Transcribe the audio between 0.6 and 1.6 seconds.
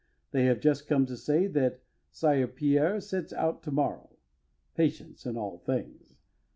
just come to say